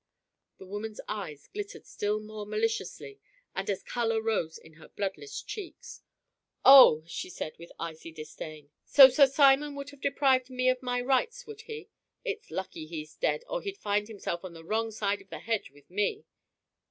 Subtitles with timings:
[0.57, 3.19] The woman's eyes glittered still more maliciously
[3.53, 6.01] and a color rose in her bloodless cheeks.
[6.65, 10.99] "Oh!" she said, with icy disdain, "so Sir Simon would have deprived me of my
[10.99, 11.87] rights, would he?
[12.25, 15.69] It's lucky he's dead, or he'd find himself on the wrong side of the hedge
[15.69, 16.25] with me."